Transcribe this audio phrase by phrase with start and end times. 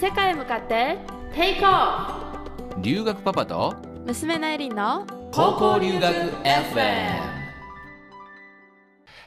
[0.00, 0.96] 世界へ向かって
[1.34, 7.20] テイクオ留学パパとフ娘のエリンの高校留学 FM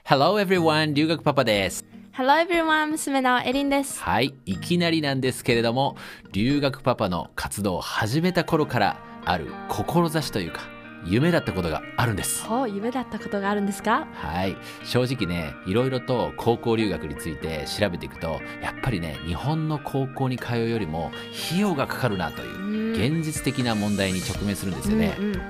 [0.05, 1.85] Hello everyone 留学パパです。
[2.13, 4.01] Hello everyone 娘のエリンです。
[4.01, 5.97] はいいきなりなんですけれども
[6.31, 10.61] 留学パパの活動を始めた頃からある志というか
[11.03, 12.45] 夢だったことがあるんです。
[12.67, 14.07] 夢だったことがあるんですか？
[14.13, 14.55] はい。
[14.83, 21.11] 正直ねいろいろと高校留学について調べていくとやっぱりね日本の高校に通うよりも
[21.47, 25.41] 費用がかかるなという現実的な問題に直面するんですよね、うんうん。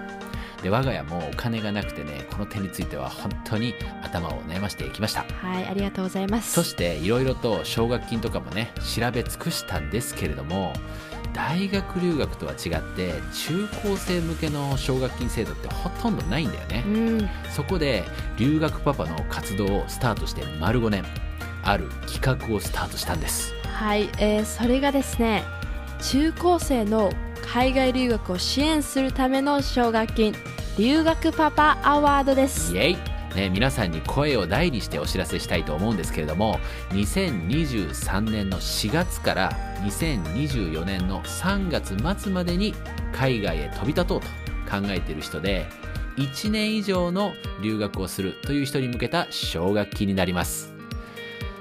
[0.63, 3.73] で我が家もお金がなくてねこの点については本当に
[4.03, 5.25] 頭を悩ましてきました。
[5.25, 6.51] はいありがとうございます。
[6.53, 10.73] そしていろいろと奨学金とかもね調べ尽くしたんですけれども
[11.33, 17.29] 大学留学とは違って中高生向けの奨学金制度ってほとんどないんだよね、うん。
[17.51, 18.03] そこで
[18.37, 21.03] 留学パパの活動をスタートして丸5年
[21.63, 23.53] ある企画をスタートしたんです。
[23.63, 25.43] はい、えーそれがですね
[26.01, 27.11] 中高生の
[27.53, 30.35] 海外留学を支援するための奨学金
[30.77, 32.73] 留学パパアワードです。
[32.75, 39.51] イエイね、皆さんに声を大にしてお知らせしたいと思うんですけれども2023年の4月から
[39.83, 42.73] 2024年の3月末までに
[43.13, 44.27] 海外へ飛び立とうと
[44.69, 45.65] 考えている人で
[46.17, 50.73] 1年以上の留学をするという人に向けた奨学金になります、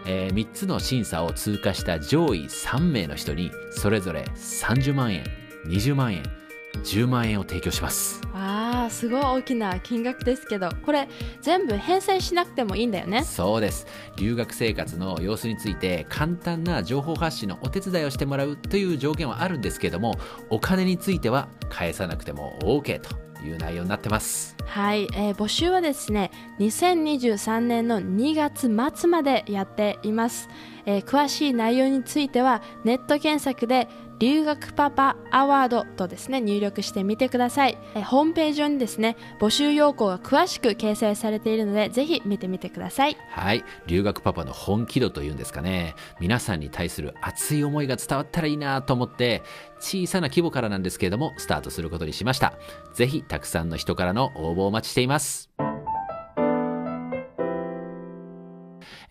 [0.06, 5.24] え3つの審査を通過した上位3名の人にそれぞれ30万円
[5.66, 6.39] 20万円
[6.84, 8.20] 10万円を提供します。
[8.32, 11.08] あーすごい大きな金額ですけどこれ
[11.42, 13.22] 全部返済しなくてもいいんだよね？
[13.24, 13.86] そうです。
[14.16, 20.14] 留学生活の様子について簡単な情報発信のお手伝いをしてもらうという条件はあるんですけども
[20.48, 23.10] お金については返さなくても OK と
[23.44, 24.56] いう内容になってます。
[24.66, 30.48] はい、えー募集はですね2023年の2月末までやっています、
[30.86, 33.88] えー詳しい内容についてはネット検索で
[34.20, 43.16] 留学パパアワードとですね入力してみてください、えーホームページ上にですね募集要項が詳しく掲載されているのでぜひ見てみてください。
[43.30, 43.64] はい。
[43.86, 45.94] 留学パパの本気度というんですかね。
[46.20, 49.42] 皆さんに対する熱い思いが伝わったらいいなと思って
[49.78, 52.54] 小さな規模からなんですけれどもスタートすることにしました。
[52.94, 55.50] ぜひたくさんの人からの応募をお待ちしています。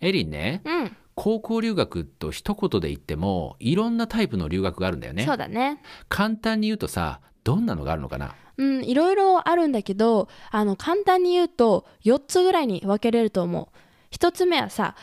[0.00, 0.62] エリンね。
[0.64, 8.34] うん高校留学と一言で言ってもいろんなタイプの留学があるんだよねそうだね簡単に言うとさどんなのがあるのかな？
[8.56, 14.14] うん、いろいろあるんだけど、あの、簡単に言うと、4つぐらいに分けれると思う。
[14.14, 14.96] 1つ目はさ、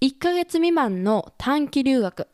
[0.00, 2.26] 1ヶ月未満の短期留学。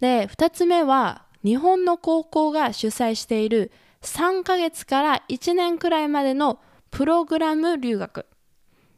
[0.00, 6.60] で、2つ目は、日本の高校が主催している3ヶ月から1年くらいまでの
[6.90, 8.24] プログラム留学。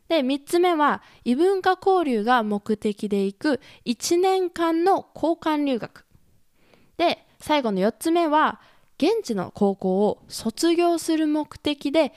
[0.08, 6.06] で、3つ目は、異文化交流が目的で行く1年間の交換留学。
[6.96, 8.60] で最後の4つ目は
[8.98, 12.12] 現地の高校を卒業する目的で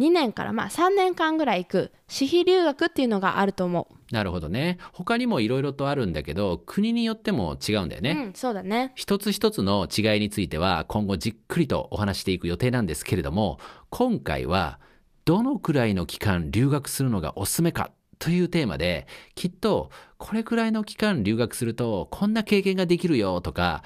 [0.00, 8.02] 2年からまあ3年間ぐらい行く私費留学っていうのがあると思なるほどね他にもいろいろとあるんだけど国によっても違うんだよう。
[8.02, 8.92] ね、うん、そうだね。
[8.94, 13.58] 一つ一つの違いについては今後じっくりとお話していく予定なんですけれども
[13.88, 14.78] 今回は
[15.26, 23.82] どのくらいの期間留学するのがおすすめかというテーマできっとこれくらいの期間留学するとこんな経験ができるよとか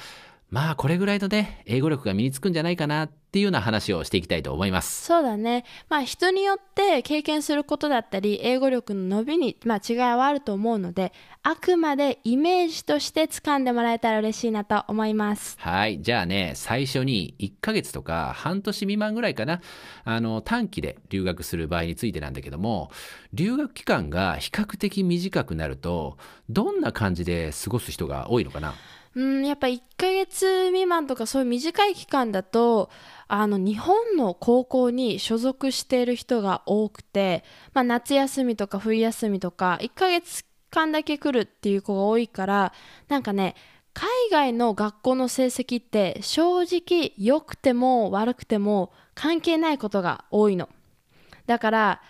[0.50, 5.04] まあこれぐらいのね英語力が身につくんじゃないかなっていうような話をしていきたいと思います。
[5.04, 5.64] そうだね。
[5.88, 15.56] まあ人によって経験することだったり英語力の伸びに、まあ、違いはあると思うのであくまでイメージとして掴んでもらえたら嬉しいなと思います。
[15.58, 16.02] はい。
[16.02, 19.62] じゃあね、最初に1ヶ月とか半年未満ぐらいかな、
[20.04, 22.90] あの、短期で留学する場合についてなんだけども、
[23.32, 26.18] 留学期間が比較的短くなると、
[26.50, 28.74] どんな感じで過ごす人が多いのかな？
[29.16, 32.90] うん、やっぱ1ヶ月未満とかそういう短い期間だと
[33.26, 37.44] あの日本の高校に所属している人が多くて、
[37.74, 42.72] まあ、夏休みとか冬休みとか1ヶ月間だけ来るっていう子が多いから
[43.08, 43.56] なんかね
[43.92, 50.68] 海外の学校の成績って正直良くても悪くても関係ないことが多いの。
[51.46, 52.02] だから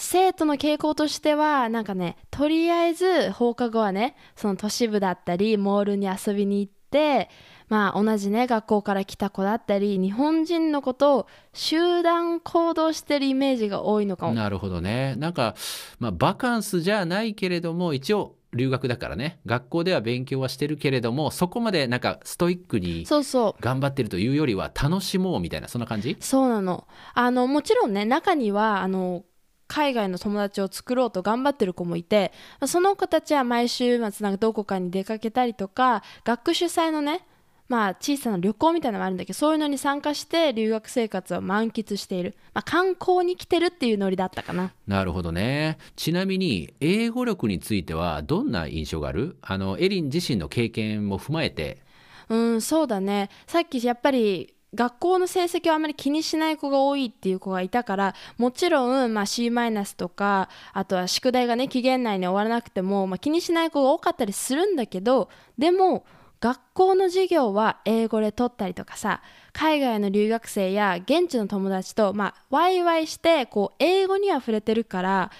[0.00, 7.28] 生徒の傾向としてはなんかねとりあえず放課後はねその都市部だったりモールに遊びに行って
[7.68, 14.34] まあ同じね学校から来た子だったり日本人のことを集団行動してるイメージが多いのかも。
[14.34, 15.16] なるほどね。
[15.18, 15.54] なんか、
[15.98, 26.16] まあ、バカンスじゃないけれども、一応、留学だからね、学校では勉強はしてるけれども、そこまでなんかストイックにそうそう頑張ってるというよりは、楽しもうみたいな、そんな感じ？
[26.20, 29.24] そうなのあのもちろんね中にはあの
[29.68, 32.32] 海外の友達を作ろうと頑張ってる子もいて
[32.66, 37.24] その子たちは毎週末なんかどこかに出かけたりとか学区主催のね
[37.68, 44.72] まあ、小さな旅行みたいなのがあるんだけどそういうのに参加して留学生活を満喫している、まあ、観光に来てるっていうノリだったかな。
[44.86, 45.76] なるほどね。
[45.94, 49.36] ちなみに英語力についてはどんな印象がある？
[49.42, 51.82] あのエリン自身の経験も踏まえて。
[52.30, 53.28] うんそうだね。
[53.46, 66.04] さっきやっぱり学校の成績をあまり気にしない子が多いっていう子がいたからもちろん、まあ、C マイナスとかあとは宿題がね期限内に終わらなくても、まあ、気にしない子が多かったりするんだけどでも
[66.40, 69.22] 学校の授業は英語で取ったりとかさ
[69.52, 75.30] 海外の留学生や現地の友達と、まあ、ワイワイしてこう英語には触れてるから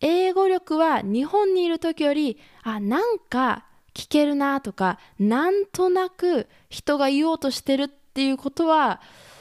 [0.00, 3.64] 英語力は日本にいる時よりあなんか
[3.94, 9.00] 聞けるなとかなんとなく人が言おうとしてるっていうことは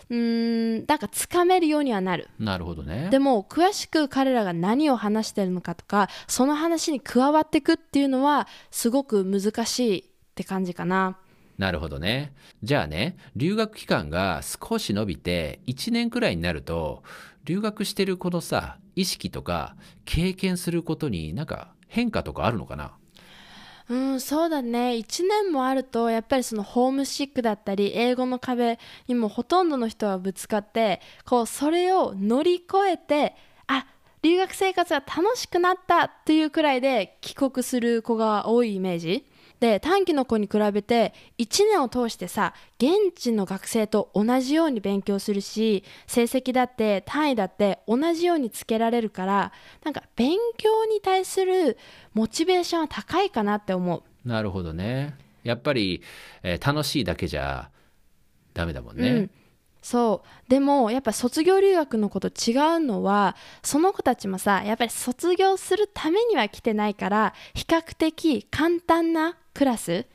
[0.10, 2.30] うーんなんかつかめるようにはなる。
[2.40, 3.10] なるほどね。
[3.10, 10.04] でも詳しく彼らが何を話してるのかとかその話に加わっていくっていうのはすごく難しいっ
[10.36, 11.18] て感じかな。
[11.58, 12.34] なるほどね。
[12.64, 17.04] じゃあね留学期間が少し伸びて1年くらいになると
[17.46, 22.94] 留学してるこのさ意識とか経験することになんか変化とかあるのかな？
[23.88, 24.94] うんそうだね。
[24.94, 33.36] 1年もあるとやっぱりそのホームシックだったり英語の壁にもほとんどの人はぶつかってこうそれを乗り越えて
[33.68, 33.86] あ
[34.24, 39.26] 留学生活が楽しくなったっていうくらいで帰国する子が多いイメージ。
[39.60, 49.52] で短期の子に比べて1年を通してさ現地の学生と同じように勉強するし成績だって単位だって同じようにつけられるから
[49.84, 51.78] なんか勉強に対する
[52.14, 54.28] モチベーションは高いかなって思う。
[54.28, 55.16] なるほどね。
[55.44, 56.02] やっぱり、
[56.42, 57.70] えー楽しいだけじゃ
[58.56, 59.32] ダメだもんね、うん、
[59.82, 60.50] そう。
[60.50, 70.06] でもやっぱ卒業留学のこと違うのはその子たちもさやっぱり卒業するためには来てないから比較的簡単なクラス。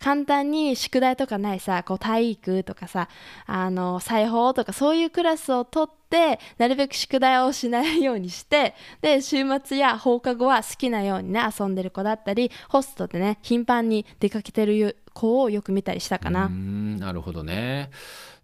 [0.00, 3.08] 簡単に宿題とかないさこう体育とかさ
[3.46, 16.46] あの裁縫とかそういうクラスを取ってなるべく宿題をしないようにしてで週末や放課後は好きなようにね遊んでる子だったりホストでね頻繁に出かけてる子をよく見たりしたかな。
[16.46, 17.90] んなるほどね。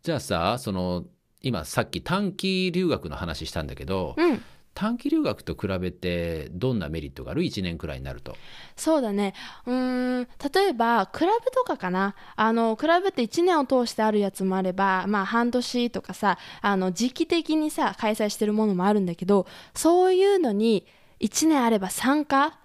[0.02, 1.04] じゃあさその
[1.40, 4.42] 今さっき短期留学の話したんだけど、うん
[4.76, 8.36] 短期留学と比べてどんなメリットがある？1年くらいになると。
[8.76, 9.32] そうだね。
[9.64, 12.14] うん例えばクラブとかかな。
[12.36, 20.86] あのクラブって1年を通してあるやつもあればまあ半年とかさあの時期的にさ開催してるものもあるんだけどそういうのに
[21.20, 22.58] 1年あれば参加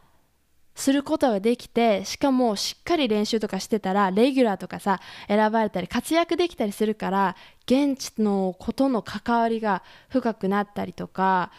[0.76, 7.36] することができてしかもしっかり練習とかしてたらレギュラーとかさ選ばれたり活躍できたりするから
[7.66, 11.52] 現地のことの関わりが深くなったりとか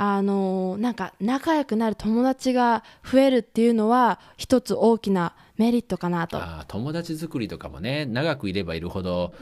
[0.00, 6.38] あのなんか仲良くなる友達が増えるっていうのは一つ大きなメリットかなと。
[6.38, 9.34] あー友達作りとかもね長くいればいるほど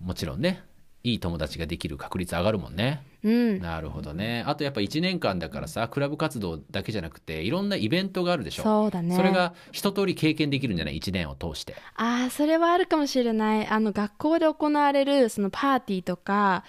[0.00, 0.62] もちろんね
[1.02, 3.04] いい友達ができる確率上がるもんね。
[3.24, 4.44] うん、なるほどね。
[4.46, 8.62] あとやっぱ1年間だからさクラブ活動だけじゃなくていろんなイベントがあるでしょ。
[8.62, 9.16] そうだね。
[9.16, 11.74] それが一通り経験できるんじゃない？1年を通して。
[11.96, 13.66] ああそれはあるかもしれない。
[13.66, 16.62] あの学校で行われるそのパーティーとか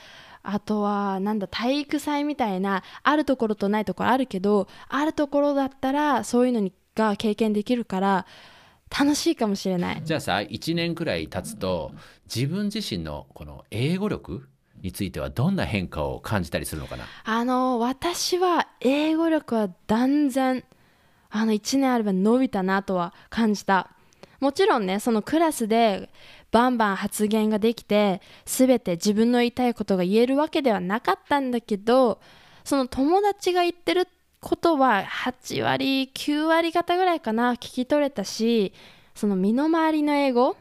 [0.43, 8.25] あとはなんだ体育祭みたいなあるところとないところあるけどあるところだったらそういうのにが経験できるから
[8.97, 10.01] 楽しいかもしれない。
[10.03, 11.91] じゃあさ1年くらい経つと
[12.33, 14.47] 自分自身のこの英語力
[14.81, 17.03] についてはどんな変化を感じたりするのかな？
[17.23, 20.63] あの私は英語力は断然
[21.29, 23.91] あの1年あれば伸びたなとは感じた。
[24.39, 26.11] もちろんねそのクラスで
[26.51, 32.19] バンバン発言ができて全て自分の言いたいことが言えるわけではなかったんだけど
[32.63, 34.07] その友達が言ってる
[34.39, 38.73] ことは8割9割方ぐらいかな聞き取れたし
[39.15, 40.55] その身の回りの英語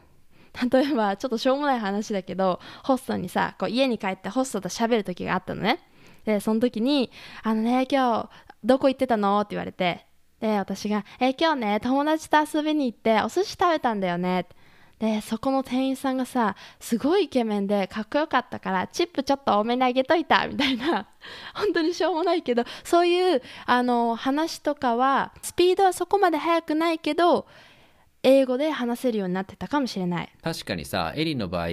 [0.71, 5.79] 例えばちょっとしょうもない話だけどホストにさこう家に帰ってホストと喋る時があったのね
[6.25, 7.11] でその時に
[7.43, 8.29] 「あのね今日
[8.63, 10.05] どこ行ってたの?」って言われて
[10.39, 14.55] で私が「え今日ね友達と遊びに行ってお寿司食べたんだよね」って
[14.99, 21.07] でそこの店員さんがさすごいイケメンでかっこよかったからチップちょっと多めにあげといたみたいな。
[21.53, 27.47] 本当にしょうもないけどそういうあの話とかはスピードはそこまで速くないけど
[28.23, 30.29] 英語で話せるようになってたかもしれない。
[30.41, 31.67] 確かにさエリンの場合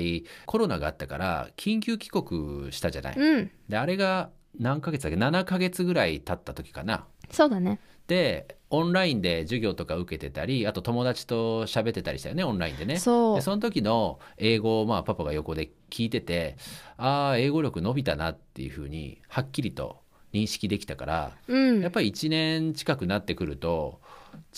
[0.45, 3.51] コロナがあったから緊急帰国したじゃない、うん。
[3.69, 7.07] であれが何ヶ月だっけ？7ヶ月ぐらい経った時かな。
[7.31, 7.81] そうだね。
[8.07, 12.99] でオンラインで授業とか受けてたりあと友達と喋ってたりしたよねオンラインでね。
[12.99, 13.37] そう。
[13.37, 16.57] でその時の英語をまあパパが横で聞いてて
[16.97, 20.01] ああ英語力伸びたなっていうふうにはっきりと
[20.33, 21.81] 認識できたからうん。
[21.81, 24.01] やっぱり1年近くなってくると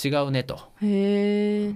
[0.03, 0.59] 違うねと。
[0.83, 1.75] へえ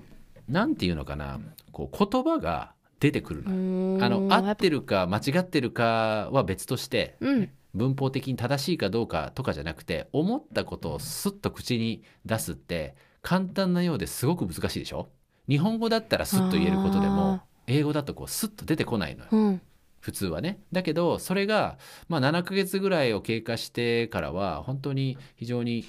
[0.48, 1.38] なんていうのかな。
[1.72, 4.04] こう言葉が出てくるの。
[4.04, 15.08] あの合ってるか間違ってるかは別として、うん文法的に正しいかどうかとかじゃなくて思ったことをスッと口に出すって簡単なようですごく難しいでしょ？
[15.48, 19.28] 日本語だったらスッと言えることでもあ英語だとこうスッと出てこないのよ。
[19.30, 19.60] うん。
[20.00, 20.60] 普通はね。
[20.72, 21.76] だけどそれが、
[22.08, 25.84] まあ、7ヶ月ぐらいを経過してからは本当に非常に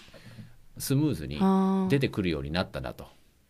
[0.78, 1.40] スムーズに
[1.90, 3.06] 出てくるようになったなと。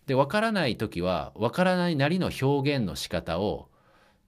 [0.06, 3.70] で分からない時は分からないなりの表現の仕方を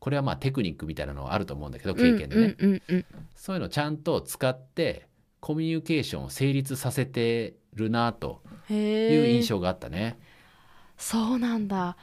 [0.04, 3.06] これはまあテクニックみたいなのはあると思うんだけど経験でね、うんうんうん。
[3.38, 5.08] そういうのをちゃんと使って
[5.40, 10.20] コミュニケーションを成立させてるなとうん、いう印象があったね。
[10.98, 11.96] そうなんだ。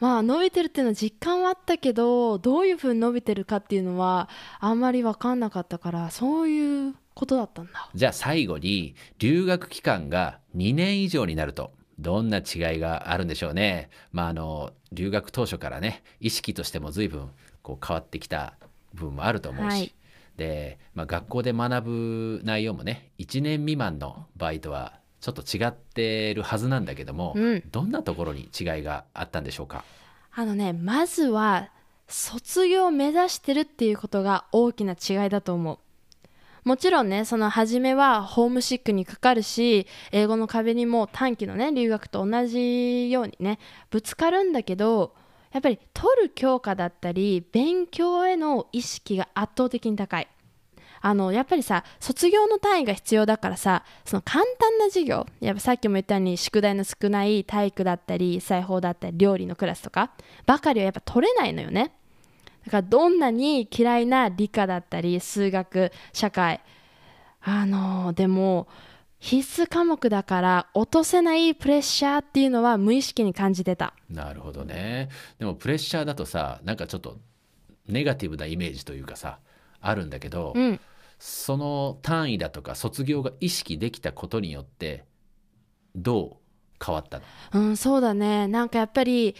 [0.00, 7.90] まあ伸びてるっていうのは実感はあったけどどういうふうに伸びてるかっていうのはあんまり分かんなかったからそういうことだったんだ。
[7.94, 13.90] じゃあ最後に留学期間が2年以上になるとどんな違いがあるんでしょうね。
[14.12, 17.30] まああの留学当初からね意識としても随分
[17.62, 18.54] こう変わってきた
[18.94, 19.94] 部分もあると思うし、はい。
[20.36, 27.62] で、まあ、学校で学ぶ内容もね1年未満の場合とはちょっと違ってるはずなんだけども、うん。
[27.70, 29.84] どんなところに違いがあったんでしょうか？
[30.34, 31.70] あのねまずは
[32.08, 35.78] 卒業を目指してるっていうことが大きな違いだと思う
[36.64, 43.58] もちろんねその初めはホームシックにかかるし英語の壁にも短期のね留学と同じようにね
[43.90, 45.14] ぶつかるんだけど
[45.52, 50.28] やっぱり取る教科だったり勉強への意識が圧倒的に高い。
[51.06, 60.12] あのやっぱりさ卒業の単位が必要だからさその簡単な授業やっぱさっきも言ったように宿題の少ない体育だったり裁縫だったり料理のクラスとか
[60.46, 61.92] ばかりはやっぱ取れないのよね。
[62.64, 66.60] だからどんなに嫌いな理科だったり数学社会。
[67.40, 68.68] あのでも
[69.18, 73.94] 必須科目だから落とせないプレッシャーっていうのは無意識に感じてた。
[74.08, 75.08] なるほどね。
[75.38, 77.18] でもプレッシャーだとさなんかちょっと
[77.86, 79.38] ネガティブなイメージというかさ
[79.80, 80.80] あるんだけど、うん。
[81.16, 85.04] その単位だとか卒業が意識できたことによって
[85.94, 87.24] どう変わったの？
[87.52, 88.48] うん、そうだね。
[88.48, 89.36] なんかやっぱり、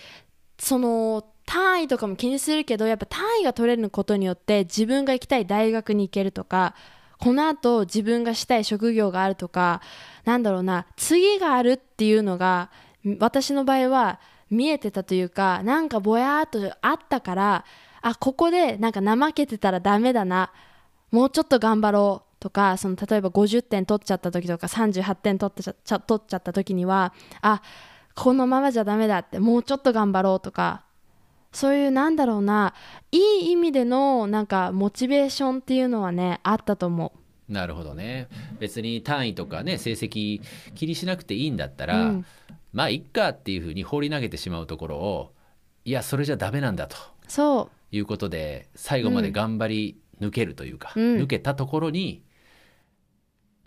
[0.57, 6.75] その、単位とかも気にするけど、やっぱ単位が取れることによって、自分が行きたい大学に行けるとか、
[7.19, 9.81] この後自分がしたい職業があるとか、
[10.25, 12.71] なんだろうな、次があるっていうのが、
[13.19, 14.21] 私の場合は
[14.51, 17.65] 見えてたというか、なんかぼやーっとあったから、
[18.03, 20.51] あ、ここでなんか怠けてたらダメだな、
[21.11, 27.63] もうちょっと頑張ろうとかその例えば50点取っちゃった時とか38点取っちゃちゃ取っちゃった時にはあ
[28.15, 30.84] このままじゃダメだってもうちょっと頑張ろうとか
[31.55, 32.75] そういうなんだろうな
[33.13, 37.13] いい意味でのなんかモチベーションっていうのはねあったと思
[37.49, 38.29] なるほどね。
[38.59, 40.41] 別に単位とかね成績
[40.75, 42.27] 気にしなくていいんだったら、うん。
[42.73, 45.33] まあいっかっていうふうに放り投げてしまうところを
[45.85, 46.97] いやそれじゃダメなんだと。
[46.97, 47.01] う。
[47.29, 51.17] そいうことで最後まで頑張り抜けるというか、うん。
[51.19, 52.23] 抜けたところに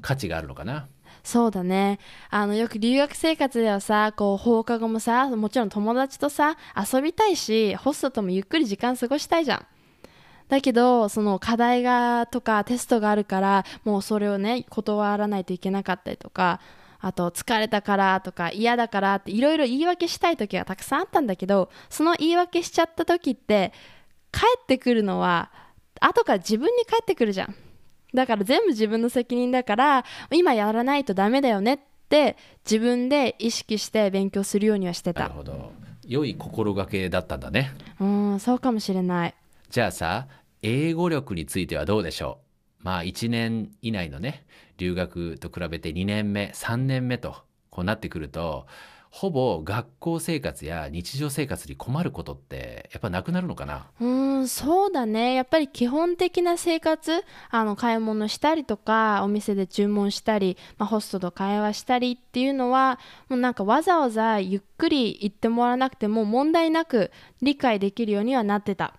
[0.01, 0.87] 価値があるのかな。
[1.27, 1.99] そうだね。
[2.29, 9.65] あのよく留学生活ではさこう放課後もさもちろん友達とさ遊びたいしホストともゆっくり時間過ごしたいじゃん。
[10.47, 16.61] だけどその課題がとかテストがあるからもうそれをね断らないといけなかったりとか
[17.01, 23.73] あと疲れたからとか嫌だからっていろいろ言い訳したい時がたくさんあったんだけどその言い訳しちゃった時って
[24.31, 25.51] 帰ってくるのは
[25.99, 27.55] 後から自分に返ってくるじゃん。
[28.17, 35.21] だから全部自分の責任だから今やらないとダメだよねって自分で意識して勉強するようにはしてた。
[35.21, 35.71] なるほど。
[36.07, 37.71] 良い心がけだったんだね。
[37.99, 39.35] うんそうかもしれない。
[39.69, 40.27] じゃあさ
[40.63, 42.39] 英語力についてはどうでしょ
[42.81, 42.83] う？
[42.83, 44.45] まあ1年以内のね
[44.77, 47.35] 留学と比べて2年目3年目と
[47.69, 48.65] こうなってくると
[49.19, 53.87] ほぼ学校生活や日常生活に困ることってやっぱなくなるのかな？
[53.99, 55.33] うんそうだね。
[55.33, 67.09] やっぱり基本的な生活あの買い物したりとかお店で注文したり、まあ、ホストと会話したりっていうのはもうなんかわざわざゆっくり言ってもらわなくても問題なく
[67.41, 68.93] 理解できるようにはなってた。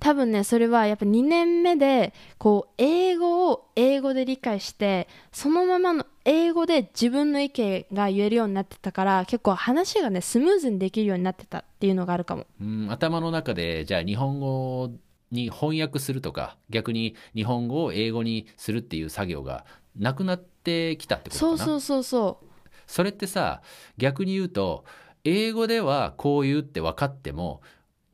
[0.00, 12.46] 多分ねそれはやっぱ2年目でこう英語を英語で理解してそのままの英語で自分の意見が言えるようになってたから結構話がねスムーズにできるようになってたっていうのがあるかも。
[12.60, 14.90] うん頭の中でじゃあ日本語
[15.30, 19.64] に翻訳するとか逆に日本語を英語にするっていう作業が
[19.96, 21.58] なくなってきたってことかな？
[21.58, 22.46] そうそうそうそう。
[22.86, 23.62] それってさ
[23.96, 24.84] 逆に言うと
[25.24, 27.62] 英語ではこう言うって分かっても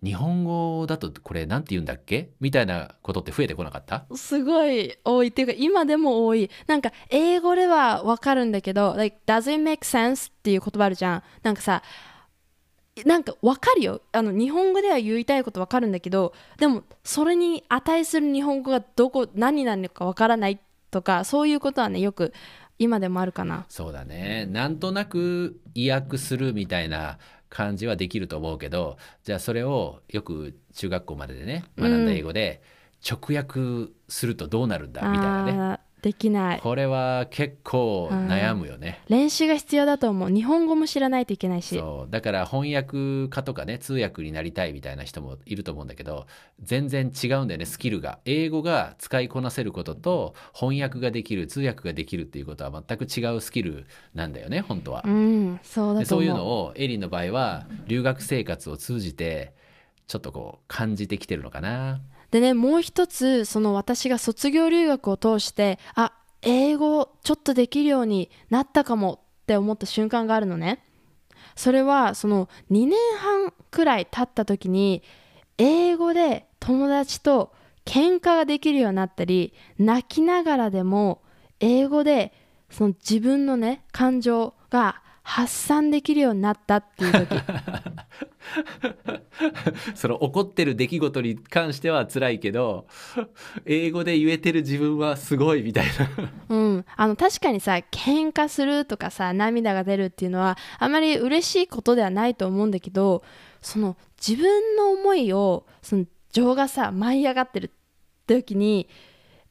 [0.04, 2.30] 日本語だとこれなんて言うんだっけ？
[2.40, 4.04] みたいなことって増えてこなかった？
[4.14, 5.28] すごい多い。
[5.28, 6.50] っていうか今でも多い。
[6.66, 11.22] なんか英語ではわかるんだけど「like does it make sense?」っていう言葉あるじゃん。
[11.42, 11.82] なんかさ
[13.04, 14.02] なんかわかるよ。
[14.12, 22.32] あの日本語では言いたいことわかるんだけどでもそれに値する日本語がどこ何なのかわからないとかそういうことはねよく
[22.78, 23.66] 今でもあるかな。
[23.68, 24.46] そうだね。
[24.46, 27.18] なんとなく意訳するみたいな
[27.54, 32.60] 感じはできると思うけどじゃあそれをよく中学校まででね学んだ英語で
[33.08, 35.44] 直訳するとどうなるんだみたいな
[35.76, 36.60] ね、できない。
[36.60, 39.00] これは結構悩むよね。
[39.08, 40.28] 練習が必要だと思う。
[40.28, 41.78] 日本語も知らないといけないし。
[41.78, 42.10] そう。
[42.10, 46.26] だから翻訳家とかね通訳になりたいみたいな人もいると思うんだけど
[46.62, 48.18] 全然違うんだよねスキルが。
[48.26, 55.04] 英語が使いこなせることと翻訳ができる通訳ができるっていうことは全く違うスキルなんだよね本当は。
[55.06, 55.08] う。
[55.08, 55.98] んそうだと思う。
[56.00, 59.54] でそういうのをエリンの場合は留学生活を通じて
[60.06, 62.02] ちょっとこう感じてきてるのかな。
[62.34, 66.12] でねもう一つその私が卒業留学を通してあ
[66.42, 70.84] 英語ちょっとできるようになったかもって思った瞬間があるのね。
[71.54, 75.04] それはその2年半くらい経った時に
[75.58, 81.22] 英語で友達と喧嘩ができるようになったり泣きながらでも
[81.60, 82.32] 英語で
[82.68, 87.34] その自分のね感情が発散できるようになったっていう時。
[89.96, 92.86] その起こってる出来事に関しては辛いけど
[93.64, 95.92] 英語で言えてる自分はすごいみたいな。
[96.50, 103.24] うん、あの確かにさ喧嘩するとかさ涙が出るっていうのはあまり嬉しいことではないと思うんだけど
[103.62, 107.70] その自分の思いをその情がさ舞い上がってる
[108.26, 108.88] 時に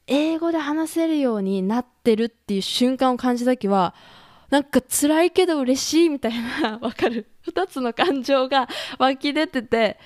[0.06, 3.94] 英語で話せるようになってるっていう瞬間を感じた時は
[4.50, 6.32] なんか辛いけど嬉しいみたい
[6.62, 9.98] なわかる？2つの感情が湧き出てて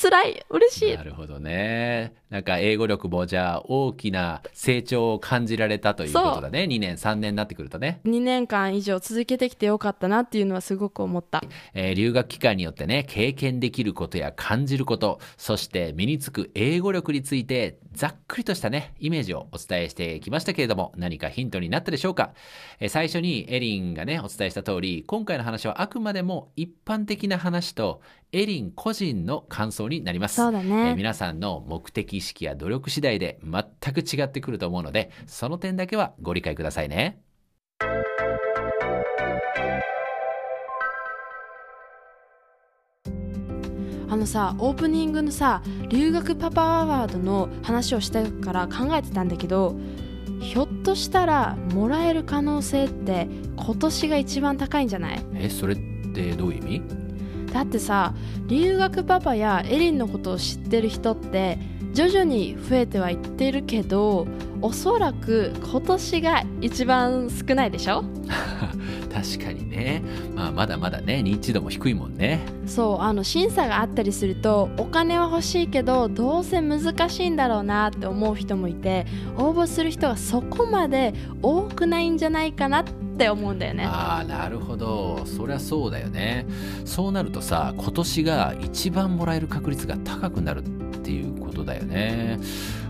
[0.00, 0.46] 辛い。
[0.50, 0.96] 嬉しい。
[0.96, 2.14] なるほどね。
[2.28, 6.64] なんか英語力もじゃあ大きな成長を感じられたということだね。
[6.64, 11.42] 2年3年になってくるとね、2年間以上続けてきてよかったなっていうのはすごく思った。
[11.72, 22.32] えー留学期間によってね経験できることや感じることそして身につく英語力についてざっくりとしたねイメージをお伝えしてきましたけれども何かヒントになったでしょうか、
[22.80, 28.00] えー最初にエリンがねお伝えした通り今回の話はあくまでも一般的な話と
[28.32, 30.36] エリン個人の感想になります。
[30.36, 30.90] そうだね。
[30.90, 37.20] えー皆さんの目的意識や努力次第で全く違ってくると思うのでその点だけはご理解くださいね。
[44.08, 49.76] あのさオープニングのさ留学パパアワードの話をしたから考えてたんだけど
[50.40, 55.22] ひょっとしたらもらえる可能性って今年が一番高いんじゃない？
[55.34, 55.76] えそれっ
[56.14, 57.05] てどういう意味？
[57.56, 58.12] だってさ
[58.48, 61.58] 留学パパやエリンのことを知ってる人って
[61.94, 64.26] 徐々に増えてはいってるけど
[64.60, 68.04] おそらく今年が一番少ないでしょ？
[69.10, 70.02] 確かにね、
[70.34, 72.40] まあ、まだまだね認知度も低いもんね。
[72.66, 79.06] そうあの審査があったりするとお金は欲しいけどどうせ難しいんだろうなって思う人もいて
[79.38, 82.92] 応募する人がそこまで多くないんじゃないかなって
[83.30, 83.84] 思うんだよね。
[83.86, 85.24] ああなるほど。
[85.26, 86.46] そりゃそうだよね。
[86.84, 92.38] そうなるとさ今年が一番もらえる確率が高くなるっていうことだよね。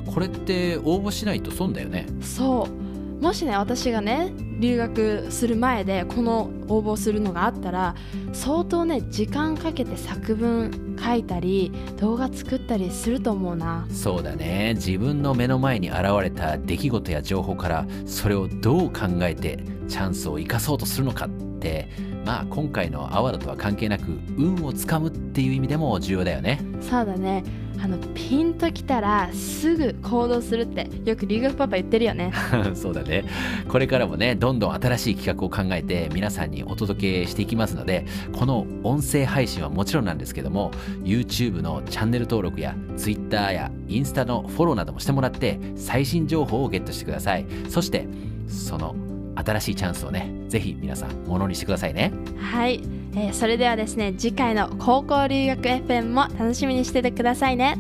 [0.07, 2.07] これって応募しないと損だよね。
[2.21, 2.86] そう
[3.21, 7.95] もしね私がね留学する前でこの応募するのがあったら
[8.33, 13.87] 相当ね時間かけて作文書いたり動画作ったりすると思うな。
[13.91, 14.75] そうだね。
[14.77, 21.29] 自分の目の前に現れた出来事や情報からそれをどう考えてチャンスを生かそうとするのかっ
[21.61, 21.89] て
[22.25, 24.05] まあ今回のアワードとは関係なく
[24.37, 26.61] 運をつかむっていう意味でも重要だよね。
[26.81, 27.45] そうだね
[27.83, 32.33] あのピンときたらすぐ行動するってよく留学パパ言ってるよね。
[32.75, 33.25] そうだね。
[33.69, 40.71] これからもねどんどん新しい企画を考えて皆さんにお届けしていきますのでこの音声配信はもちろんなんですけども
[41.05, 47.47] YouTube のチャンネル登録や Twitter やインスタのフォローなどもしてもらって最新情報をゲットしてください。
[47.69, 48.07] そして
[48.49, 48.95] その
[49.37, 52.13] 新しいチャンスをねぜひ皆さんものにしてくださいね。
[52.39, 52.81] はい、
[53.17, 57.77] えーそれではですね次回の高校留学 FM も楽しみにしててくださいね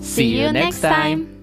[0.00, 1.33] See you next time!